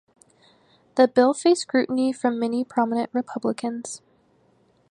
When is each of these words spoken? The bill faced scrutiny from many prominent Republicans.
The 0.95 1.07
bill 1.07 1.35
faced 1.35 1.61
scrutiny 1.61 2.11
from 2.11 2.39
many 2.39 2.63
prominent 2.63 3.11
Republicans. 3.13 4.01